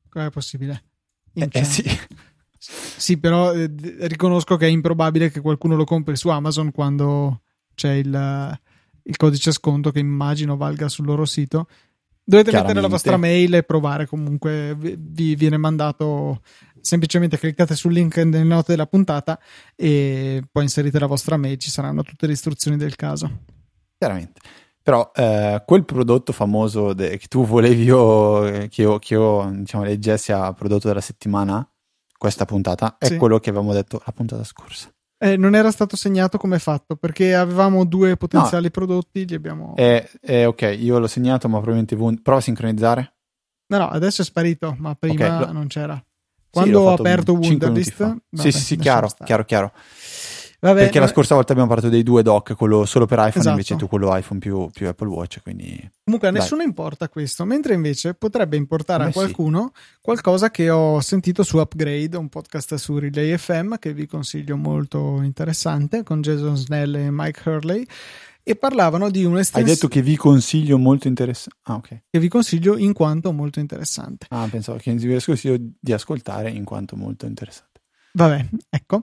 [0.10, 0.84] Com'è possibile?
[1.34, 1.84] In Eh, eh, sì.
[2.72, 3.70] Sì, però eh,
[4.08, 7.42] riconosco che è improbabile che qualcuno lo compri su Amazon quando
[7.76, 8.60] c'è il,
[9.04, 11.68] il codice sconto che immagino valga sul loro sito.
[12.26, 16.42] Dovete mettere la vostra mail e provare comunque, vi, vi viene mandato
[16.80, 19.38] semplicemente cliccate sul link nelle note della puntata
[19.76, 23.30] e poi inserite la vostra mail, ci saranno tutte le istruzioni del caso.
[23.98, 24.40] Chiaramente.
[24.82, 29.50] Però eh, quel prodotto famoso de- che tu volevi io, eh, che io, che io
[29.54, 31.66] diciamo, leggessi a prodotto della settimana,
[32.24, 33.18] questa puntata, è Sì.
[33.18, 34.90] quello che avevamo detto la puntata scorsa.
[35.18, 39.74] Eh, non era stato segnato come fatto perché avevamo due potenziali prodotti, li abbiamo...
[39.76, 43.16] Eh, eh, ok, io l'ho segnato, ma probabilmente voi- prova a sincronizzare.
[43.68, 45.96] No, no, adesso è sparito, ma prima Ok, lo- non c'era.
[45.96, 46.02] Sì,
[46.50, 49.26] Quando l'ho ho aperto Wunderlist, sì, sì, sì, chiaro, stare.
[49.26, 49.74] chiaro, chiaro.
[50.64, 53.32] Vabbè, Perché la vabbè, scorsa volta abbiamo parlato dei due dock, quello solo per iPhone,
[53.32, 53.50] Esatto.
[53.50, 55.92] invece tu quello iPhone più, più Apple Watch, quindi...
[56.06, 56.40] Comunque a Dai.
[56.40, 59.20] nessuno importa questo, mentre invece potrebbe importare A a me sì.
[59.20, 64.56] qualcuno qualcosa che ho sentito su Upgrade, un podcast su Relay FM che vi consiglio
[64.56, 67.86] molto interessante con Jason Snell e Mike Hurley
[68.42, 71.60] e parlavano di Hai un'estensione detto che vi consiglio molto interessante.
[71.64, 72.02] Ah, ok.
[72.10, 74.28] che vi consiglio in quanto molto interessante.
[74.30, 77.82] Ah, pensavo che vi consiglio di ascoltare in quanto molto interessante.
[78.14, 79.02] Vabbè, ecco.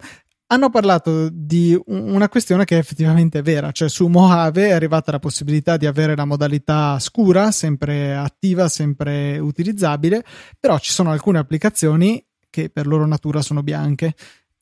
[0.53, 5.13] Hanno parlato di un- una questione che effettivamente è vera, cioè su Mojave è arrivata
[5.13, 10.25] la possibilità di avere la modalità scura, sempre attiva, sempre utilizzabile,
[10.59, 14.15] però ci sono alcune applicazioni che per loro natura sono bianche.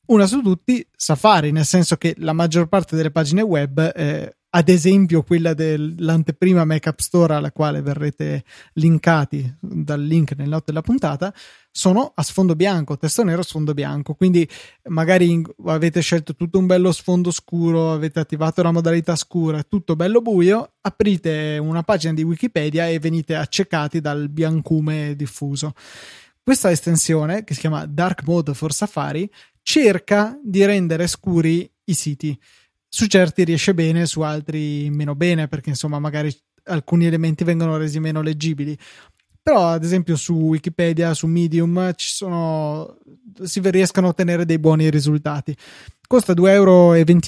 [0.09, 4.67] Una su tutti, Safari, nel senso che la maggior parte delle pagine web, eh, ad
[4.67, 10.81] esempio quella dell'anteprima Mac App Store alla quale verrete linkati dal link nel note della
[10.81, 11.33] puntata,
[11.71, 14.15] sono a sfondo bianco, testo nero, sfondo bianco.
[14.15, 14.47] Quindi
[14.85, 20.21] magari avete scelto tutto un bello sfondo scuro, avete attivato la modalità scura, tutto bello
[20.21, 25.73] buio, aprite una pagina di Wikipedia e venite accecati dal biancume diffuso.
[26.41, 29.29] Questa estensione, che si chiama Dark Mode for Safari,
[29.61, 32.35] cerca di rendere scuri i siti.
[32.89, 37.99] Su certi riesce bene, su altri meno bene, perché insomma magari alcuni elementi vengono resi
[37.99, 38.77] meno leggibili.
[39.41, 42.97] Però, ad esempio, su Wikipedia, su Medium, ci sono,
[43.43, 45.55] si riescono a ottenere dei buoni risultati.
[46.05, 46.49] Costa 2,29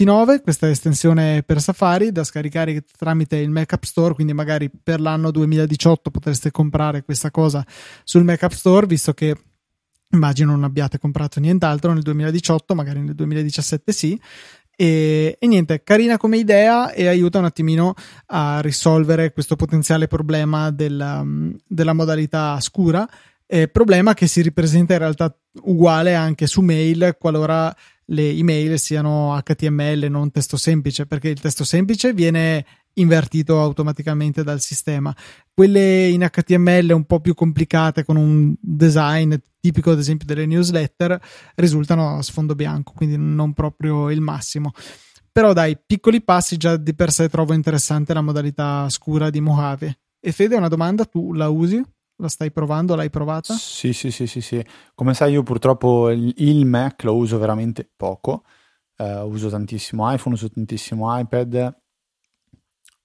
[0.09, 4.99] euro questa estensione per Safari da scaricare tramite il Mac App Store, quindi magari per
[4.99, 7.63] l'anno 2018 potreste comprare questa cosa
[8.03, 9.35] sul Mac App Store, visto che
[10.09, 14.19] immagino non abbiate comprato nient'altro nel 2018, magari nel 2017 sì.
[14.81, 17.93] E, e niente, carina come idea e aiuta un attimino
[18.25, 21.23] a risolvere questo potenziale problema della,
[21.67, 23.07] della modalità scura.
[23.45, 27.71] Eh, problema che si ripresenta in realtà uguale anche su mail qualora
[28.05, 34.61] le email siano HTML, non testo semplice, perché il testo semplice viene invertito automaticamente dal
[34.61, 35.15] sistema.
[35.53, 41.19] Quelle in HTML un po' più complicate con un design tipico ad esempio delle newsletter
[41.55, 44.71] risultano a sfondo bianco, quindi non proprio il massimo.
[45.31, 49.99] Però dai, piccoli passi già di per sé trovo interessante la modalità scura di Mojave.
[50.19, 51.81] E Fede, una domanda, tu la usi?
[52.17, 52.95] La stai provando?
[52.95, 53.53] L'hai provata?
[53.53, 54.63] Sì, sì, sì, sì, sì.
[54.93, 58.43] Come sai, io purtroppo il, Mac lo uso veramente poco.
[58.97, 61.80] Eh, uso tantissimo iPhone, uso tantissimo iPad.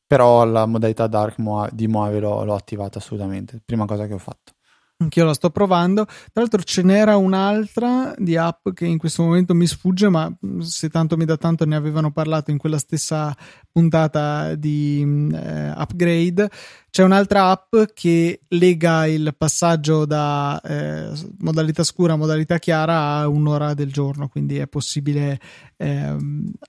[0.07, 3.61] Però la modalità dark Moa- di Mojave l'ho, l'ho attivata assolutamente.
[3.65, 4.53] Prima cosa che ho fatto.
[4.99, 6.07] Anch'io la sto provando.
[6.07, 10.89] Tra l'altro ce n'era un'altra di app che in questo momento mi sfugge, ma se
[10.89, 13.37] tanto mi dà tanto ne avevano parlato in quella stessa
[13.71, 16.49] puntata di eh, upgrade.
[16.89, 21.11] C'è un'altra app che lega il passaggio da eh,
[21.41, 25.39] modalità scura a modalità chiara a un'ora del giorno, quindi è possibile
[25.77, 26.17] eh,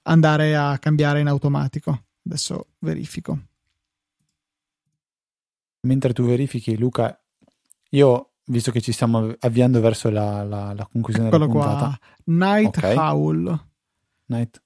[0.03, 2.07] andare a cambiare in automatico.
[2.28, 3.39] Adesso verifico.
[5.82, 7.17] Mentre tu verifichi, Luca,
[7.91, 12.36] io, visto che ci stiamo avviando verso la, la, la conclusione Eccolo della puntata, qua.
[12.36, 12.93] Night Ok.
[12.97, 13.65] Howl.
[14.25, 14.61] Night,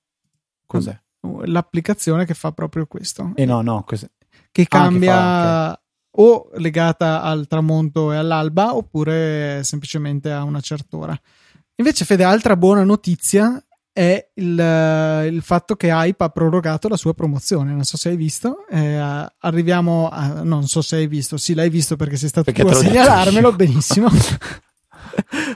[0.65, 0.99] cos'è?
[1.43, 3.33] l'applicazione che fa proprio questo.
[3.35, 4.09] Eh no, no, cos'è?
[4.51, 5.81] che cambia ah, che fa,
[6.11, 6.25] okay.
[6.25, 11.21] o legata al tramonto e all'alba oppure semplicemente a una certa ora.
[11.75, 13.63] Invece, Fede, altra buona notizia
[13.93, 17.71] è il, il, fatto che Hype ha prorogato la sua promozione.
[17.71, 18.65] Non so se hai visto.
[18.69, 18.95] Eh,
[19.39, 20.43] arriviamo a.
[20.43, 21.37] Non so se hai visto.
[21.37, 23.53] Sì, l'hai visto perché sei stato perché tu a segnalarmelo.
[23.53, 24.09] Benissimo.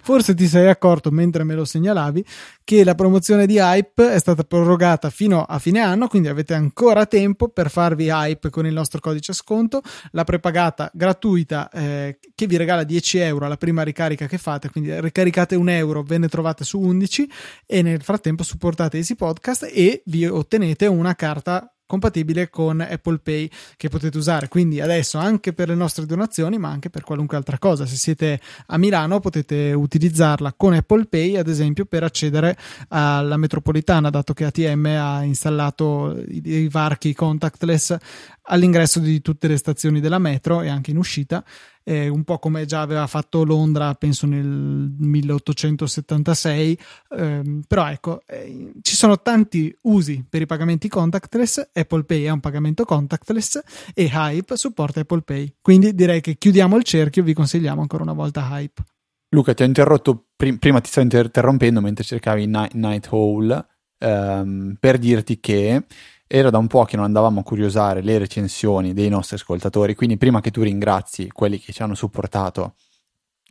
[0.01, 2.25] Forse ti sei accorto mentre me lo segnalavi
[2.63, 7.05] che la promozione di Hype è stata prorogata fino a fine anno, quindi avete ancora
[7.05, 9.81] tempo per farvi Hype con il nostro codice sconto.
[10.11, 14.99] La prepagata gratuita eh, che vi regala 10 euro alla prima ricarica che fate, quindi
[14.99, 17.29] ricaricate un euro, ve ne trovate su 11
[17.65, 23.49] e nel frattempo supportate Easy Podcast e vi ottenete una carta compatibile con Apple Pay
[23.77, 24.47] che potete usare.
[24.47, 27.85] Quindi adesso anche per le nostre donazioni ma anche per qualunque altra cosa.
[27.85, 32.57] Se siete a Milano potete utilizzarla con Apple Pay ad esempio per accedere
[32.89, 37.95] alla metropolitana dato che ATM ha installato i, varchi contactless
[38.43, 41.43] all'ingresso di tutte le stazioni della metro e anche in uscita
[41.85, 46.79] eh, un po' come già aveva fatto Londra, penso nel 1876.
[47.09, 51.69] Eh, però ecco, eh, ci sono tanti usi per i pagamenti contactless.
[51.71, 53.61] Apple Pay è un pagamento contactless
[53.93, 55.57] e Hype supporta Apple Pay.
[55.61, 57.23] Quindi direi che chiudiamo il cerchio.
[57.23, 58.83] Vi consigliamo ancora una volta Hype.
[59.29, 63.65] Luca, ti ho interrotto prima, ti stavo interrompendo mentre cercavi Night, Night Hall
[63.99, 65.83] ehm, per dirti che
[66.27, 70.17] era da un po' che non andavamo a curiosare le recensioni dei nostri ascoltatori, quindi
[70.17, 72.75] prima che tu ringrazi quelli che ci hanno supportato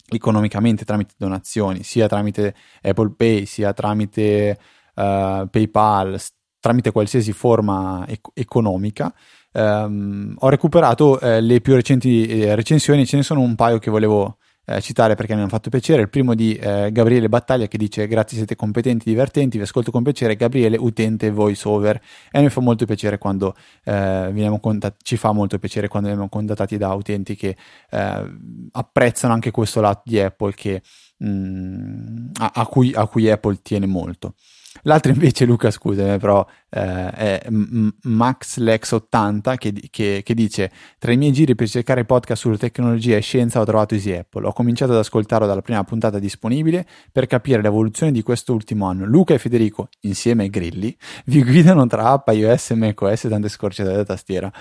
[0.08, 4.58] economicamente tramite donazioni, sia tramite Apple Pay, sia tramite
[4.94, 6.20] uh, PayPal,
[6.60, 9.14] tramite qualsiasi forma ec- economica,
[9.52, 13.90] um, ho recuperato uh, le più recenti eh, recensioni, ce ne sono un paio che
[13.90, 16.02] volevo eh, citare perché mi hanno fatto piacere.
[16.02, 20.02] Il primo di eh, Gabriele Battaglia che dice grazie siete competenti, divertenti, vi ascolto con
[20.02, 20.36] piacere.
[20.36, 22.00] Gabriele, utente voice over.
[22.30, 23.54] E noi fa molto piacere quando
[23.84, 27.56] eh, contat- ci fa molto piacere quando veniamo contattati da utenti che
[27.90, 28.32] eh,
[28.72, 30.82] apprezzano anche questo lato di Apple che,
[31.18, 34.34] mh, mm, a, a, cui, a cui Apple tiene molto.
[34.82, 41.32] L'altro invece, Luca, scusami, però eh, è MaxLex80 che, che, che, dice: Tra i miei
[41.32, 44.46] giri per cercare podcast sulla tecnologia e scienza ho trovato Easy Apple.
[44.46, 49.06] Ho cominciato ad ascoltarlo dalla prima puntata disponibile per capire l'evoluzione di questo ultimo anno.
[49.06, 50.94] Luca e Federico, insieme ai grilli,
[51.26, 54.52] vi guidano tra app, iOS, macOS e tante scorciate da tastiera.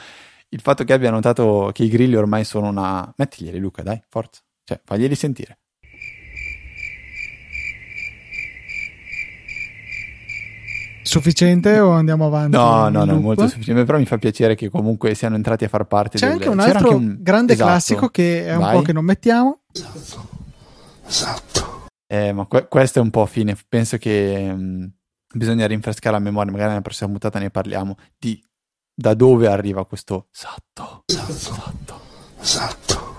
[0.50, 3.12] Il fatto che abbia notato che i grilli ormai sono una.
[3.18, 4.42] Mettiglieli, Luca, dai, forza.
[4.64, 5.58] Cioè, faglieli sentire.
[11.04, 12.58] Sufficiente o andiamo avanti?
[12.58, 13.84] No, no, no, molto sufficiente.
[13.84, 16.18] Però mi fa piacere che comunque siano entrati a far parte.
[16.18, 16.36] C'è del...
[16.36, 17.18] anche un altro anche un...
[17.20, 17.70] grande esatto.
[17.70, 18.78] classico che è un Vai.
[18.78, 19.60] po' che non mettiamo.
[19.72, 20.28] Esatto.
[21.06, 21.88] Esatto.
[22.08, 23.58] Eh, ma que- questo è un po' fine.
[23.68, 24.86] Penso che mh, mm,
[25.36, 26.52] bisogna rinfrescare la memoria.
[26.52, 28.42] Magari nella prossima puntata ne parliamo di
[28.96, 31.04] da dove arriva questo esatto.
[31.08, 31.32] Esatto.
[31.32, 32.00] Esatto.
[32.40, 33.13] esatto.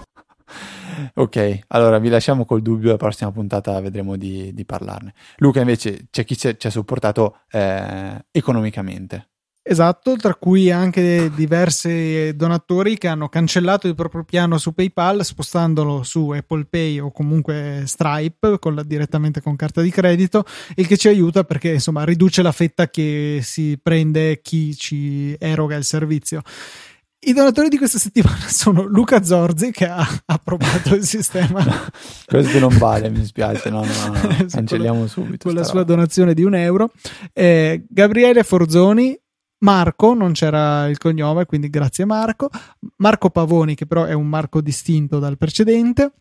[1.14, 5.14] Ok, allora vi lasciamo col dubbio, la prossima puntata vedremo di, di parlarne.
[5.36, 9.28] Luca invece c'è chi ci ha supportato eh, economicamente.
[9.66, 16.02] Esatto, tra cui anche diversi donatori che hanno cancellato il proprio piano su PayPal spostandolo
[16.02, 20.98] su Apple Pay o comunque Stripe con la, direttamente con carta di credito, il che
[20.98, 26.42] ci aiuta perché insomma riduce la fetta che si prende chi ci eroga il servizio.
[27.26, 31.64] I donatori di questa settimana sono Luca Zorzi che ha approvato il sistema.
[32.26, 35.48] questo non vale, mi spiace, no, no, no, cancelliamo subito.
[35.48, 35.94] Con la sua roba.
[35.94, 36.90] donazione di un euro.
[37.32, 39.18] Eh, Gabriele Forzoni,
[39.58, 42.50] Marco, non c'era il cognome, quindi grazie Marco.
[42.96, 46.12] Marco Pavoni, che però è un Marco distinto dal precedente.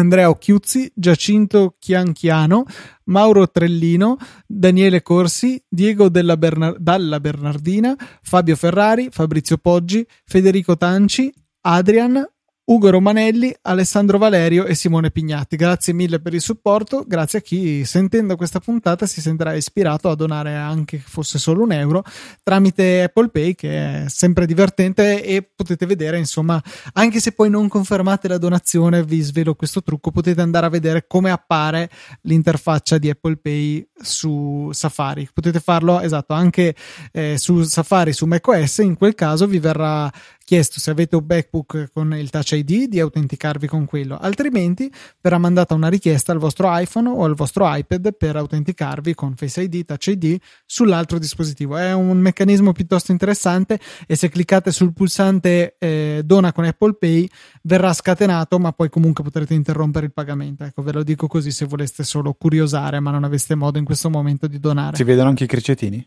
[0.00, 2.64] Andrea Occhiuzzi, Giacinto Chianchiano,
[3.04, 11.32] Mauro Trellino, Daniele Corsi, Diego Della, Bernar- Dalla Bernardina, Fabio Ferrari, Fabrizio Poggi, Federico Tanci,
[11.62, 12.26] Adrian,
[12.70, 15.56] Ugo Romanelli, Alessandro Valerio e Simone Pignatti.
[15.56, 20.14] Grazie mille per il supporto, grazie a chi sentendo questa puntata si sentirà ispirato a
[20.14, 22.04] donare anche che fosse solo un euro
[22.42, 26.60] tramite Apple Pay che è sempre divertente e potete vedere insomma
[26.94, 31.06] anche se poi non confermate la donazione vi svelo questo trucco potete andare a vedere
[31.06, 31.90] come appare
[32.22, 36.74] l'interfaccia di Apple Pay su Safari potete farlo esatto anche
[37.12, 40.10] eh, su Safari su macOS in quel caso vi verrà
[40.50, 45.38] chiesto se avete un MacBook con il Touch ID di autenticarvi con quello, altrimenti verrà
[45.38, 49.84] mandata una richiesta al vostro iPhone o al vostro iPad per autenticarvi con Face ID,
[49.84, 51.76] Touch ID sull'altro dispositivo.
[51.76, 53.78] È un meccanismo piuttosto interessante
[54.08, 57.28] e se cliccate sul pulsante eh, dona con Apple Pay
[57.62, 60.64] verrà scatenato, ma poi comunque potrete interrompere il pagamento.
[60.64, 64.10] Ecco, ve lo dico così se voleste solo curiosare, ma non aveste modo in questo
[64.10, 64.96] momento di donare.
[64.96, 66.04] Si vedono anche i cricetini?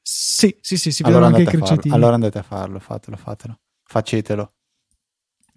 [0.00, 1.94] Sì, sì, sì, si allora vedono anche i cricetini.
[1.94, 3.58] Allora andate a farlo, fatelo, fatelo.
[3.84, 4.52] Facetelo.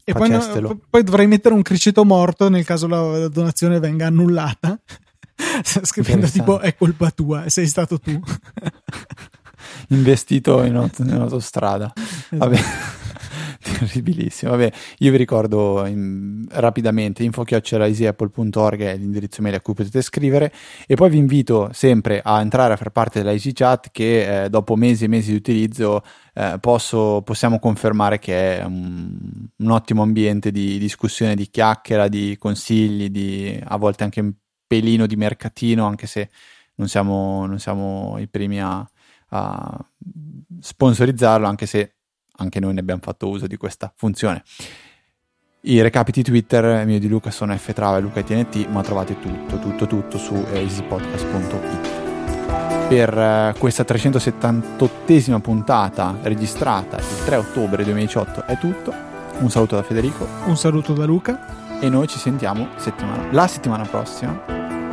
[0.04, 4.08] E poi, no, poi, dovrei mettere un criceto morto nel caso la, la donazione venga
[4.08, 4.80] annullata.
[5.84, 8.18] Scrivendo tipo è colpa tua, sei stato tu.
[9.90, 11.92] Investito in, in autostrada.
[11.96, 12.38] Esatto.
[12.38, 12.60] Vabbè.
[13.80, 14.52] Terribilissimo.
[14.52, 20.52] Vabbè, io vi ricordo in, rapidamente info-easyapple.org è l'indirizzo mail a cui potete scrivere
[20.86, 24.50] e poi vi invito sempre a entrare a far parte della Easy Chat che eh,
[24.50, 26.02] dopo mesi e mesi di utilizzo
[26.34, 29.18] eh, posso, possiamo confermare che è un,
[29.56, 34.34] un, ottimo ambiente di discussione, di chiacchiera, di consigli, di a volte anche un
[34.66, 36.30] pelino di mercatino, anche se
[36.76, 38.88] non siamo, non siamo i primi a,
[39.30, 39.86] a
[40.60, 41.97] sponsorizzarlo, anche se
[42.38, 44.44] anche noi ne abbiamo fatto uso di questa funzione.
[45.62, 50.18] I recapiti Twitter mio di Luca sono ftrava e lucatnt, ma trovate tutto, tutto, tutto
[50.18, 52.06] su easypodcast.it.
[52.88, 58.94] Per eh, questa 378esima puntata registrata il 3 ottobre 2018 è tutto.
[59.40, 60.26] Un saluto da Federico.
[60.46, 61.80] Un saluto da Luca.
[61.82, 64.42] E noi ci sentiamo settimana, la settimana prossima.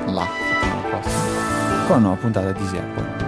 [0.07, 1.86] La settimana prossima.
[1.86, 3.23] Con una nuova puntata di Apple.